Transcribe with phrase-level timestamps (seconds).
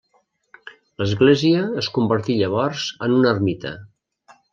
[1.01, 3.75] L'església es convertí llavors en una ermita.